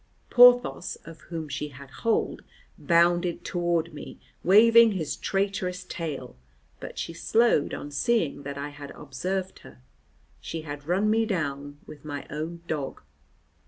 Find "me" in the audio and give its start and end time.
3.93-4.17, 11.11-11.27